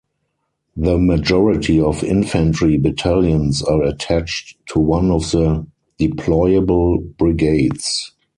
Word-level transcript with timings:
The 0.75 0.97
majority 0.97 1.79
of 1.79 2.03
infantry 2.03 2.75
battalions 2.79 3.61
are 3.61 3.83
attached 3.83 4.57
to 4.69 4.79
one 4.79 5.11
of 5.11 5.29
the 5.29 5.67
deployable 5.99 7.15
brigades. 7.17 8.11